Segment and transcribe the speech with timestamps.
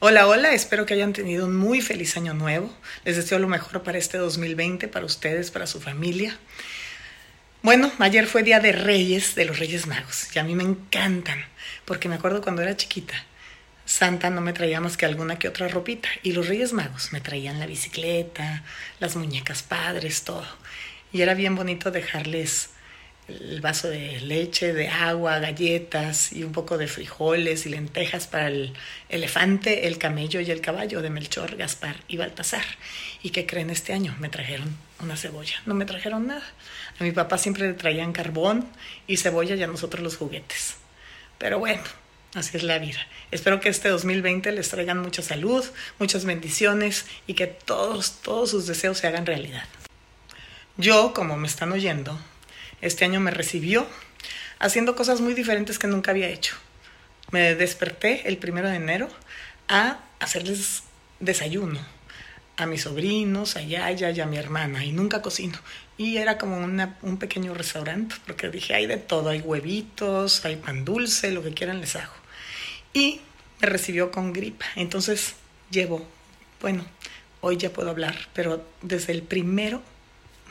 [0.00, 2.70] Hola, hola, espero que hayan tenido un muy feliz año nuevo.
[3.04, 6.36] Les deseo lo mejor para este 2020, para ustedes, para su familia.
[7.62, 11.42] Bueno, ayer fue Día de Reyes, de los Reyes Magos, y a mí me encantan,
[11.86, 13.14] porque me acuerdo cuando era chiquita,
[13.86, 17.22] Santa no me traía más que alguna que otra ropita, y los Reyes Magos me
[17.22, 18.64] traían la bicicleta,
[19.00, 20.46] las muñecas padres, todo.
[21.12, 22.70] Y era bien bonito dejarles
[23.28, 28.48] el vaso de leche, de agua, galletas y un poco de frijoles y lentejas para
[28.48, 28.74] el
[29.08, 32.64] elefante, el camello y el caballo de Melchor, Gaspar y Baltasar.
[33.22, 34.14] ¿Y qué creen este año?
[34.18, 36.44] Me trajeron una cebolla, no me trajeron nada.
[37.00, 38.68] A mi papá siempre le traían carbón
[39.06, 40.76] y cebolla y a nosotros los juguetes.
[41.38, 41.82] Pero bueno,
[42.34, 43.00] así es la vida.
[43.30, 45.64] Espero que este 2020 les traigan mucha salud,
[45.98, 49.64] muchas bendiciones y que todos, todos sus deseos se hagan realidad.
[50.76, 52.18] Yo, como me están oyendo,
[52.80, 53.86] este año me recibió
[54.58, 56.56] haciendo cosas muy diferentes que nunca había hecho.
[57.30, 59.08] Me desperté el primero de enero
[59.68, 60.82] a hacerles
[61.20, 61.80] desayuno
[62.56, 65.58] a mis sobrinos, a Yaya y a mi hermana, y nunca cocino.
[65.96, 70.84] Y era como un pequeño restaurante, porque dije, hay de todo, hay huevitos, hay pan
[70.84, 72.12] dulce, lo que quieran les hago.
[72.92, 73.20] Y
[73.60, 74.66] me recibió con gripa.
[74.76, 75.34] Entonces
[75.70, 76.06] llevo,
[76.60, 76.84] bueno,
[77.40, 79.82] hoy ya puedo hablar, pero desde el primero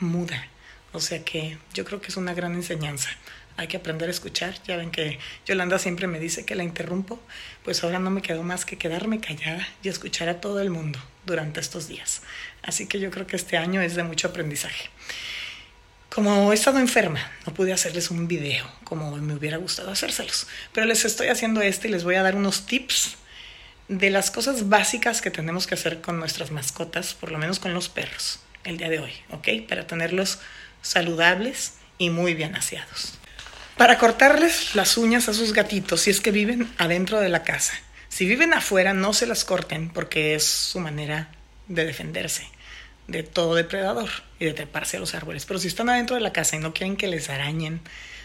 [0.00, 0.48] muda.
[0.94, 3.10] O sea que yo creo que es una gran enseñanza.
[3.56, 4.54] Hay que aprender a escuchar.
[4.64, 7.20] Ya ven que Yolanda siempre me dice que la interrumpo.
[7.64, 11.00] Pues ahora no me quedó más que quedarme callada y escuchar a todo el mundo
[11.26, 12.22] durante estos días.
[12.62, 14.88] Así que yo creo que este año es de mucho aprendizaje.
[16.10, 20.46] Como he estado enferma, no pude hacerles un video como me hubiera gustado hacérselos.
[20.72, 23.16] Pero les estoy haciendo este y les voy a dar unos tips
[23.88, 27.74] de las cosas básicas que tenemos que hacer con nuestras mascotas, por lo menos con
[27.74, 29.66] los perros, el día de hoy, ¿ok?
[29.68, 30.38] Para tenerlos
[30.84, 33.18] saludables y muy bien aseados.
[33.76, 37.74] Para cortarles las uñas a sus gatitos si es que viven adentro de la casa.
[38.08, 41.30] Si viven afuera, no se las corten porque es su manera
[41.66, 42.48] de defenderse
[43.06, 45.44] de todo depredador y de treparse a los árboles.
[45.46, 47.80] Pero si están adentro de la casa y no quieren que les arañen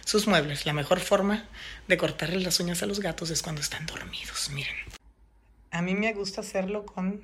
[0.06, 1.46] sus muebles, la mejor forma
[1.88, 4.50] de cortarles las uñas a los gatos es cuando están dormidos.
[4.52, 4.76] Miren.
[5.72, 7.24] A mí me gusta hacerlo con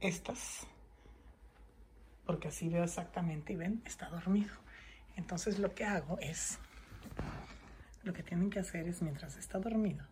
[0.00, 0.66] estas
[2.26, 4.54] porque así veo exactamente y ven, está dormido.
[5.16, 6.58] Entonces lo que hago es,
[8.02, 10.04] lo que tienen que hacer es mientras está dormido,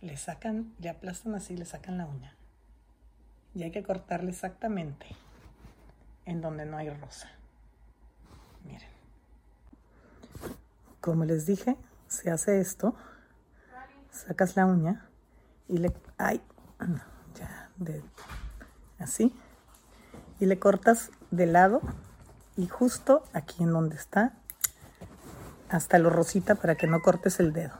[0.00, 2.34] le sacan, le aplastan así, le sacan la uña.
[3.54, 5.06] Y hay que cortarle exactamente
[6.24, 7.30] en donde no hay rosa.
[8.64, 8.88] Miren.
[11.00, 11.76] Como les dije,
[12.06, 12.94] se hace esto,
[14.10, 15.08] sacas la uña
[15.68, 16.40] y le, ay,
[17.34, 18.02] ya, de,
[18.98, 19.32] así,
[20.40, 21.80] y le cortas de lado
[22.56, 24.34] y justo aquí en donde está,
[25.68, 27.74] hasta lo rosita para que no cortes el dedo.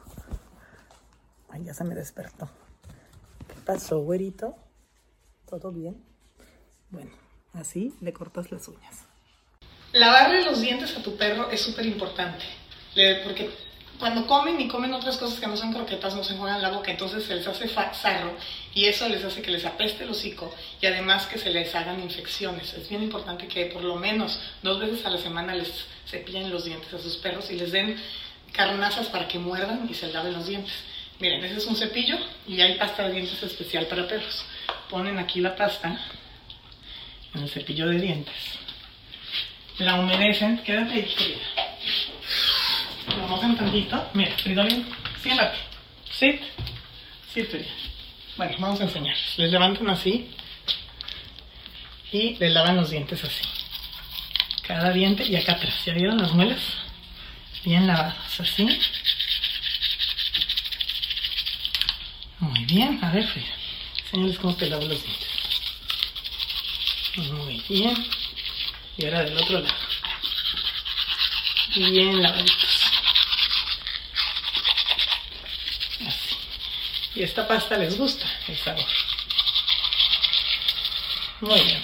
[1.49, 2.49] Ay, ya se me despertó.
[3.49, 4.57] ¿Qué pasó, güerito?
[5.49, 6.03] ¿Todo bien?
[6.91, 7.11] Bueno,
[7.55, 9.05] así le cortas las uñas.
[9.93, 12.45] Lavarle los dientes a tu perro es súper importante,
[13.25, 13.51] porque
[13.99, 16.91] cuando comen y comen otras cosas que no son croquetas, no se juegan la boca,
[16.91, 18.37] entonces se les hace sarro
[18.73, 22.01] y eso les hace que les apeste el hocico y además que se les hagan
[22.01, 22.73] infecciones.
[22.75, 26.65] Es bien importante que por lo menos dos veces a la semana les cepillen los
[26.65, 27.97] dientes a sus perros y les den
[28.53, 30.75] carnazas para que muerdan y se laven los dientes.
[31.19, 32.17] Miren, ese es un cepillo
[32.47, 34.45] y hay pasta de dientes especial para perros.
[34.89, 36.01] Ponen aquí la pasta
[37.35, 38.35] en el cepillo de dientes.
[39.79, 41.58] La humedecen, quédate ahí, lo
[43.29, 44.11] mojan tantito.
[44.15, 44.87] Mira, Fridolin,
[45.23, 45.59] siéntate.
[46.11, 46.41] Sit.
[47.33, 47.49] Sit,
[48.37, 49.17] Bueno, vamos a enseñar.
[49.37, 50.31] Les levantan así
[52.11, 53.45] y les lavan los dientes así.
[54.63, 55.75] Cada diente y acá atrás.
[55.85, 56.61] ¿Ya vieron las muelas?
[57.65, 58.67] Bien lavadas, así.
[62.41, 62.99] Muy bien.
[63.03, 63.47] A ver, Frida.
[64.05, 65.29] Enseñales cómo te lavo los dientes.
[67.33, 68.07] Muy bien.
[68.97, 69.75] Y ahora del otro lado.
[71.77, 72.68] Bien lavaditos.
[77.19, 78.85] Y esta pasta les gusta el sabor.
[81.41, 81.83] Muy bien,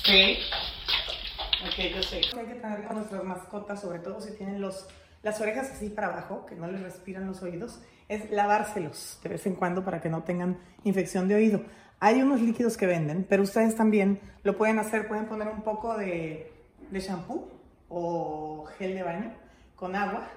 [0.00, 0.38] Frida.
[0.38, 1.68] Ok.
[1.68, 2.16] Ok, yo sé.
[2.16, 4.86] Hay que tener con nuestras mascotas, sobre todo si tienen los,
[5.22, 7.78] las orejas así para abajo, que no les respiran los oídos,
[8.08, 11.60] es lavárselos de vez en cuando para que no tengan infección de oído.
[12.00, 15.08] Hay unos líquidos que venden, pero ustedes también lo pueden hacer.
[15.08, 16.50] Pueden poner un poco de,
[16.88, 17.50] de shampoo
[17.90, 19.34] o gel de baño
[19.76, 20.30] con agua.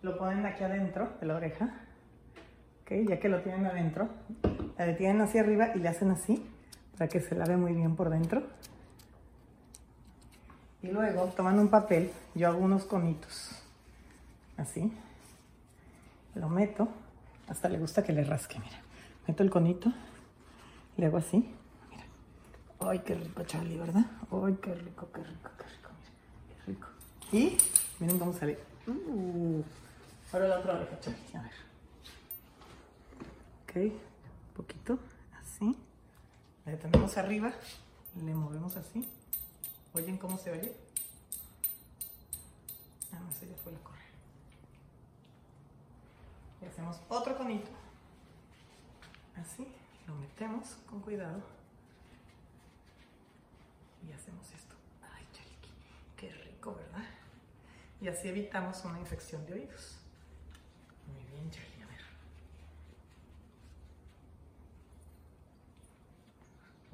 [0.00, 1.83] Lo ponen aquí adentro de la oreja
[2.90, 4.08] ya que lo tienen adentro,
[4.78, 6.44] la detienen hacia arriba y le hacen así
[6.96, 8.42] para que se lave muy bien por dentro.
[10.82, 13.50] Y luego, tomando un papel, yo hago unos conitos,
[14.58, 14.92] así.
[16.34, 16.88] Lo meto,
[17.48, 18.82] hasta le gusta que le rasque, mira.
[19.26, 19.90] Meto el conito
[20.98, 21.38] Le hago así.
[21.90, 22.04] Mira.
[22.80, 24.04] Ay, qué rico, Charlie, ¿verdad?
[24.30, 25.90] Ay, qué rico, qué rico, qué rico.
[26.48, 26.88] Qué rico.
[27.32, 27.56] Y
[28.00, 28.58] miren cómo sale.
[28.86, 29.62] Uh.
[30.32, 31.38] Ahora la otra oreja, Charlie.
[31.38, 31.73] A ver.
[33.82, 34.98] Un poquito,
[35.40, 35.76] así.
[36.64, 37.52] Le tenemos arriba,
[38.24, 39.06] le movemos así.
[39.92, 40.76] ¿Oyen cómo se oye?
[43.12, 44.02] Ah, no, ya fue la correa.
[46.62, 47.70] Y hacemos otro conito.
[49.36, 49.66] Así,
[50.06, 51.42] lo metemos con cuidado.
[54.08, 54.74] Y hacemos esto.
[55.02, 55.58] Ay, Charlie,
[56.16, 57.04] qué rico, ¿verdad?
[58.00, 59.96] Y así evitamos una infección de oídos.
[61.12, 62.00] Muy bien, Charlie, a ver.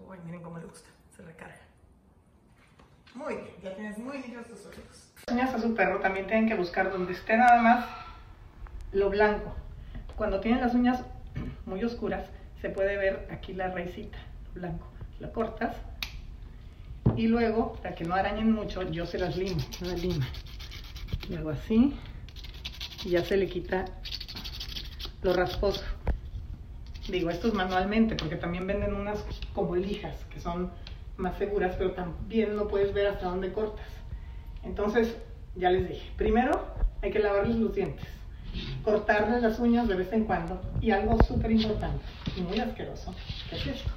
[0.07, 1.61] Uy, miren cómo le gusta, se recarga.
[3.15, 5.13] Muy bien, ya tienes muy limpios tus oídos.
[5.31, 7.87] Uñas a su perro también tienen que buscar donde esté nada más
[8.93, 9.55] lo blanco.
[10.17, 11.03] Cuando tienen las uñas
[11.67, 12.29] muy oscuras,
[12.61, 14.19] se puede ver aquí la raicita,
[14.55, 14.87] blanco.
[15.19, 15.77] La cortas
[17.17, 20.27] y luego, para que no arañen mucho, yo se las limo, la lima.
[21.37, 21.95] Hago así
[23.05, 23.85] y ya se le quita
[25.23, 25.85] lo rasposo.
[27.11, 30.71] Digo, esto es manualmente, porque también venden unas como lijas, que son
[31.17, 33.87] más seguras, pero también no puedes ver hasta dónde cortas.
[34.63, 35.17] Entonces,
[35.57, 36.65] ya les dije, primero
[37.03, 38.07] hay que lavarles los dientes,
[38.85, 42.05] cortarles las uñas de vez en cuando, y algo súper importante
[42.37, 43.15] y muy asqueroso,
[43.49, 43.93] ¿qué es esto?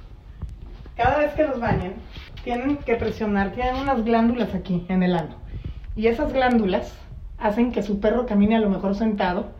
[0.96, 1.94] Cada vez que los bañen,
[2.42, 5.36] tienen que presionar, tienen unas glándulas aquí en el ano,
[5.94, 6.94] y esas glándulas
[7.38, 9.52] hacen que su perro camine a lo mejor sentado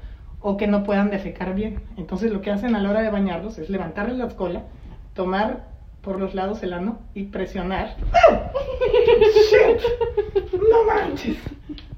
[0.46, 1.80] o que no puedan defecar bien.
[1.96, 4.64] Entonces lo que hacen a la hora de bañarlos es levantarles la cola,
[5.14, 5.64] tomar
[6.02, 7.96] por los lados el ano y presionar.
[9.50, 10.52] ¡Shit!
[10.52, 11.38] ¡No manches!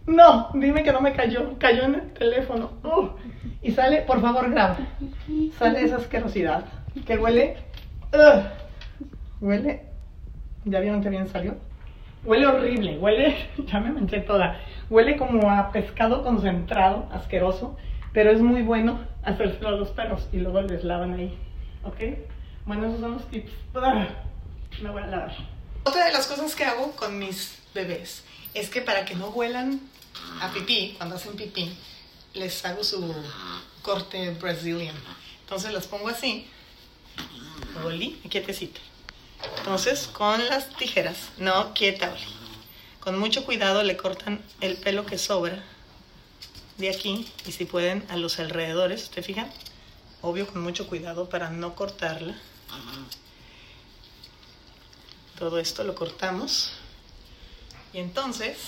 [0.07, 2.71] No, dime que no me cayó, cayó en el teléfono.
[2.85, 3.09] Uh.
[3.63, 4.77] Y sale, por favor, graba.
[5.59, 6.67] Sale esa asquerosidad
[7.05, 7.57] que huele.
[8.15, 9.45] Uh.
[9.45, 9.87] huele.
[10.67, 11.57] ¿Ya vieron que bien salió?
[12.25, 13.35] Huele horrible, huele.
[13.67, 14.61] Ya me manché toda.
[14.89, 17.77] Huele como a pescado concentrado, asqueroso,
[18.17, 21.39] pero es muy bueno hacérselo a los perros y luego les lavan ahí.
[21.85, 21.99] ¿Ok?
[22.65, 23.53] Bueno, esos son los tips.
[23.75, 24.83] Uh.
[24.83, 25.37] Me voy a lavar.
[25.85, 28.25] Otra de las cosas que hago con mis bebés
[28.55, 29.83] es que para que no huelan
[30.41, 31.77] a pipí, cuando hacen pipí,
[32.33, 33.15] les hago su
[33.83, 34.97] corte Brazilian.
[35.43, 36.49] Entonces las pongo así,
[37.85, 38.81] Oli, quietecita.
[39.59, 42.35] Entonces con las tijeras, no quieta Oli.
[42.99, 45.63] Con mucho cuidado le cortan el pelo que sobra
[46.79, 49.51] de aquí y si pueden a los alrededores, ¿te fijan?
[50.23, 52.37] Obvio con mucho cuidado para no cortarla.
[55.39, 56.73] Todo esto lo cortamos.
[57.93, 58.59] Y entonces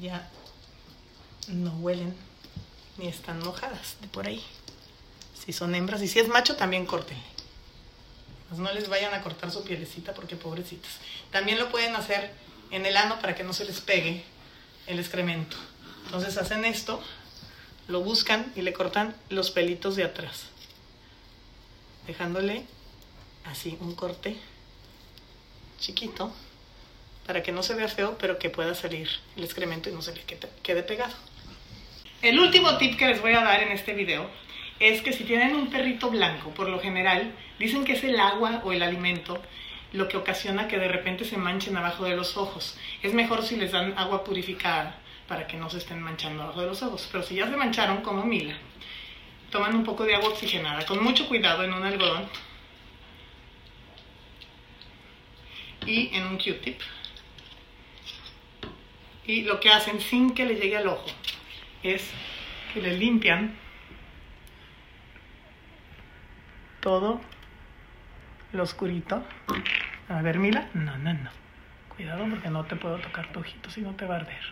[0.00, 0.30] ya
[1.48, 2.14] no huelen
[2.96, 4.42] ni están mojadas de por ahí.
[5.44, 7.22] Si son hembras y si es macho también córtenle.
[8.48, 10.92] Pues no les vayan a cortar su pielecita porque pobrecitas.
[11.30, 12.32] También lo pueden hacer
[12.70, 14.24] en el ano para que no se les pegue
[14.88, 15.56] el excremento.
[16.06, 17.02] Entonces hacen esto,
[17.86, 20.46] lo buscan y le cortan los pelitos de atrás.
[22.06, 22.64] Dejándole
[23.44, 24.36] así un corte
[25.78, 26.32] chiquito
[27.26, 30.14] para que no se vea feo, pero que pueda salir el excremento y no se
[30.14, 30.22] le
[30.62, 31.14] quede pegado.
[32.22, 34.28] El último tip que les voy a dar en este video
[34.80, 38.62] es que si tienen un perrito blanco, por lo general, dicen que es el agua
[38.64, 39.40] o el alimento
[39.92, 42.76] lo que ocasiona que de repente se manchen abajo de los ojos.
[43.02, 46.66] Es mejor si les dan agua purificada para que no se estén manchando abajo de
[46.66, 47.08] los ojos.
[47.10, 48.56] Pero si ya se mancharon como Mila,
[49.50, 52.28] toman un poco de agua oxigenada, con mucho cuidado en un algodón
[55.86, 56.80] y en un Q-tip.
[59.26, 61.06] Y lo que hacen sin que le llegue al ojo
[61.82, 62.10] es
[62.72, 63.56] que le limpian
[66.80, 67.20] todo
[68.52, 69.22] lo oscurito.
[70.08, 70.68] A ver, Mila.
[70.74, 71.30] No, no, no.
[71.94, 74.42] Cuidado porque no te puedo tocar tu ojito si no te va a arder.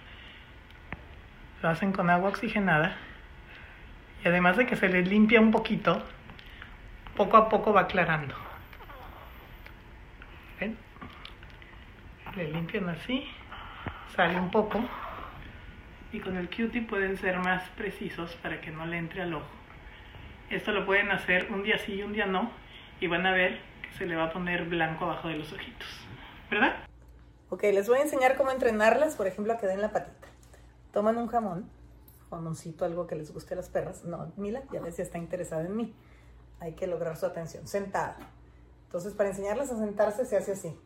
[1.62, 2.96] Lo hacen con agua oxigenada.
[4.24, 6.02] Y además de que se le limpia un poquito,
[7.16, 8.34] poco a poco va aclarando.
[10.60, 10.76] ¿Ven?
[12.34, 13.28] Le limpian así,
[14.14, 14.84] sale un poco.
[16.12, 19.46] Y con el Q-tip pueden ser más precisos para que no le entre al ojo.
[20.50, 22.50] Esto lo pueden hacer un día sí y un día no.
[23.00, 23.60] Y van a ver
[23.96, 25.88] se le va a poner blanco abajo de los ojitos.
[26.50, 26.74] ¿Verdad?
[27.48, 30.28] Ok, les voy a enseñar cómo entrenarlas, por ejemplo, a que den la patita.
[30.92, 31.70] Toman un jamón,
[32.30, 34.04] jamoncito, algo que les guste a las perras.
[34.04, 35.94] No, Mila, ya ya está interesada en mí.
[36.60, 37.66] Hay que lograr su atención.
[37.66, 38.16] Sentada.
[38.86, 40.76] Entonces, para enseñarles a sentarse, se hace así.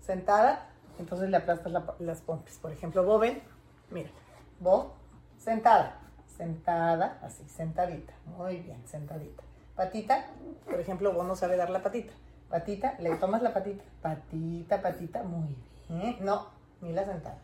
[0.00, 0.68] Sentada,
[0.98, 2.58] entonces le aplastas las pompis.
[2.58, 3.42] Por ejemplo, Boben,
[3.90, 4.10] mira,
[4.58, 4.94] Bo,
[5.38, 5.98] sentada,
[6.36, 8.12] sentada, así, sentadita.
[8.26, 9.42] Muy bien, sentadita.
[9.76, 10.26] Patita,
[10.64, 12.12] por ejemplo, vos no sabe dar la patita.
[12.52, 13.82] Patita, le tomas la patita.
[14.02, 15.56] Patita, patita, muy
[15.88, 16.18] bien.
[16.20, 16.48] No,
[16.82, 17.38] Mila sentada.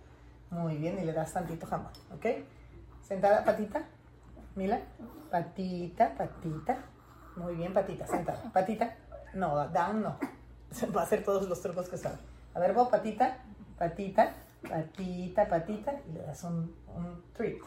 [0.51, 2.27] Muy bien, y le das tantito jamón, ¿ok?
[3.01, 3.85] Sentada, patita.
[4.55, 4.79] Mila,
[5.31, 6.77] patita, patita.
[7.37, 8.53] Muy bien, patita, sentada.
[8.53, 8.97] Patita,
[9.33, 10.19] no, down no.
[10.95, 12.19] Va a hacer todos los trucos que sabe.
[12.53, 13.39] A ver, vos, patita,
[13.79, 14.35] patita,
[14.69, 17.65] patita, patita, y le das un, un trick.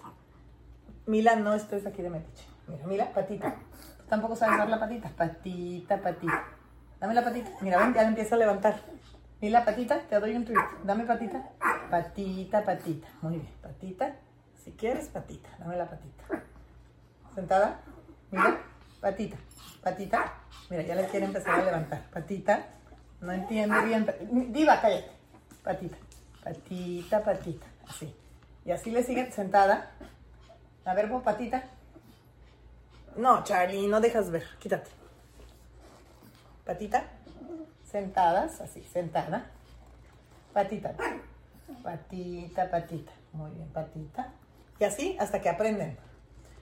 [1.08, 2.46] Mila, no estés aquí de metiche.
[2.68, 3.56] Mira, Mila, patita.
[4.08, 5.10] tampoco sabes dar la patita.
[5.10, 6.61] Patita, patita.
[7.02, 7.50] Dame la patita.
[7.62, 8.80] Mira, ven, ya empieza a levantar.
[9.42, 10.84] Mila, patita, te doy un trick.
[10.84, 11.50] Dame patita.
[11.90, 13.08] Patita, patita.
[13.24, 14.16] Muy bien, patita.
[14.64, 15.50] Si quieres, patita.
[15.58, 16.44] Dame la patita.
[17.34, 17.80] Sentada.
[18.30, 18.62] Mira,
[19.02, 19.36] patita.
[19.82, 20.32] Patita.
[20.70, 22.04] Mira, ya le quiere empezar a levantar.
[22.14, 22.68] Patita.
[23.20, 24.06] No entiende bien.
[24.54, 25.10] Diva, cállate.
[25.64, 25.98] Patita.
[26.44, 27.66] Patita, patita.
[27.90, 28.16] Así.
[28.64, 29.90] Y así le sigue sentada.
[30.86, 31.64] A ver, patita.
[33.16, 34.46] No, Charlie, no dejas ver.
[34.60, 35.01] Quítate.
[36.66, 37.06] Patita.
[37.84, 39.52] Sentadas, así, sentada.
[40.54, 40.94] Patita.
[41.84, 43.12] Patita, patita.
[43.34, 44.34] Muy bien, patita.
[44.80, 45.98] Y así hasta que aprenden.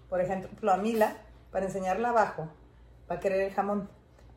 [0.09, 1.15] Por ejemplo, a Mila,
[1.51, 2.49] para enseñarla abajo,
[3.09, 3.89] va a querer el jamón.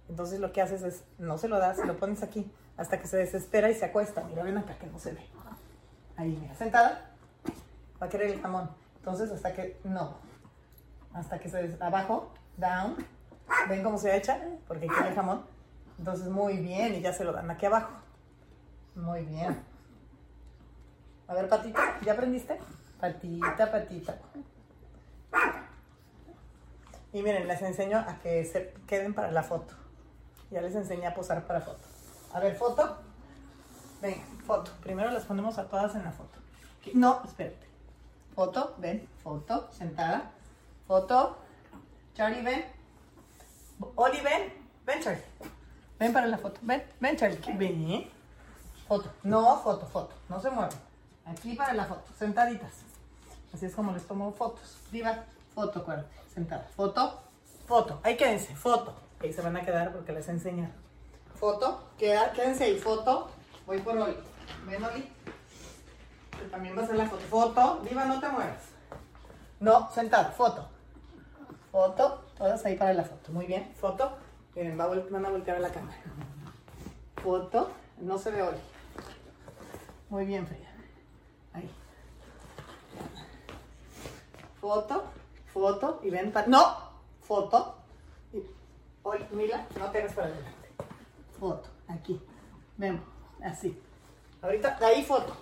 [0.09, 3.17] Entonces lo que haces es, no se lo das, lo pones aquí, hasta que se
[3.17, 4.23] desespera y se acuesta.
[4.25, 5.27] Mira, ven acá que no se ve.
[6.17, 7.11] Ahí, mira, sentada.
[8.01, 8.71] Va a querer el jamón.
[8.97, 10.17] Entonces hasta que, no.
[11.15, 12.97] Hasta que se, abajo, down.
[13.69, 14.39] ¿Ven cómo se echa?
[14.67, 15.45] Porque quiere el jamón.
[15.99, 17.93] Entonces muy bien, y ya se lo dan aquí abajo.
[18.95, 19.63] Muy bien.
[21.29, 22.59] A ver, patita, ¿ya aprendiste?
[23.01, 24.19] Patita, patita.
[27.13, 29.75] Y miren, les enseño a que se queden para la foto.
[30.51, 31.83] Ya les enseñé a posar para foto.
[32.33, 32.99] A ver, foto.
[34.01, 34.71] Ven, foto.
[34.83, 36.39] Primero las ponemos a todas en la foto.
[36.95, 37.67] No, espérate.
[38.35, 40.33] Foto, ven, foto, sentada.
[40.87, 41.39] Foto.
[42.15, 42.65] Charlie, ven.
[43.95, 44.53] Oli, ven.
[44.87, 45.23] Ven, Charlie.
[46.03, 46.59] Ven para la foto.
[46.63, 47.39] Ven, ven, Charlie.
[47.55, 48.11] Ven.
[48.89, 49.09] Foto.
[49.23, 50.13] No, foto, foto.
[50.29, 50.73] No se muevan.
[51.25, 52.11] Aquí para la foto.
[52.19, 52.73] Sentaditas.
[53.55, 54.79] Así es como les tomo fotos.
[54.91, 55.23] Viva.
[55.55, 56.11] Foto, acuérdate.
[56.35, 56.67] Sentada.
[56.75, 57.21] Foto.
[57.69, 58.01] Foto.
[58.03, 58.53] Ahí quédense.
[58.57, 58.93] Foto.
[59.21, 60.69] Ahí se van a quedar porque les enseño.
[61.37, 61.85] Foto.
[61.97, 62.81] Quédense ahí.
[62.81, 63.31] Foto.
[63.65, 64.17] Voy por Oli.
[64.67, 65.09] Ven, Oli.
[66.37, 67.23] Que también va a ser la foto.
[67.31, 67.81] Foto.
[67.89, 68.65] Viva, no te muevas.
[69.61, 70.33] No, sentada.
[70.33, 70.69] Foto.
[71.71, 72.25] Foto.
[72.37, 73.31] Todas ahí para la foto.
[73.31, 73.73] Muy bien.
[73.81, 74.17] Foto.
[74.55, 75.97] Miren, a van a voltear a la cámara.
[77.23, 77.71] Foto.
[77.99, 78.59] No se ve Oli.
[80.11, 80.69] Muy bien, Frida.
[81.53, 81.71] Ahí.
[84.61, 85.05] Foto.
[85.53, 86.01] Foto.
[86.03, 86.47] Y ven para...
[86.49, 86.77] ¡No!
[87.21, 87.77] Foto.
[88.33, 88.43] Y...
[89.05, 90.69] Oli, Mila, no te hagas para adelante.
[91.39, 91.69] Foto.
[91.89, 92.21] Aquí.
[92.77, 93.03] Vemos.
[93.43, 93.81] Así.
[94.43, 95.35] Ahorita, de ahí foto.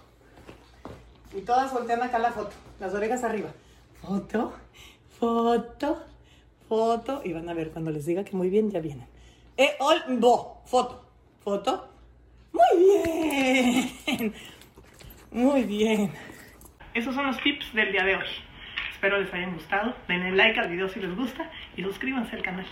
[1.32, 2.52] Y todas voltean acá la foto.
[2.78, 3.50] Las orejas arriba.
[4.02, 4.52] Foto.
[5.18, 6.09] Foto.
[6.70, 7.20] Foto.
[7.24, 9.08] Y van a ver cuando les diga que muy bien, ya vienen.
[9.56, 10.62] E, ol, bo.
[10.66, 11.04] Foto.
[11.40, 11.88] Foto.
[12.52, 14.34] Muy bien.
[15.32, 16.12] Muy bien.
[16.94, 18.28] Esos son los tips del día de hoy.
[18.92, 19.96] Espero les hayan gustado.
[20.06, 22.66] Denle like al video si les gusta y suscríbanse al canal.